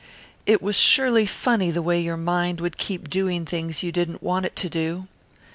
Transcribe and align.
It 0.47 0.63
was 0.63 0.75
surely 0.75 1.27
funny 1.27 1.69
the 1.69 1.83
way 1.83 2.01
your 2.01 2.17
mind 2.17 2.59
would 2.59 2.75
keep 2.77 3.07
doing 3.07 3.45
things 3.45 3.83
you 3.83 3.91
didn't 3.91 4.23
want 4.23 4.47
it 4.47 4.55
to 4.55 4.67
do. 4.67 5.07